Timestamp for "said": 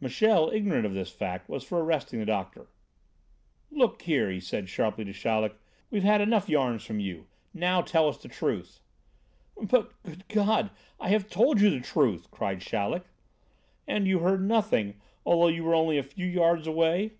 4.40-4.68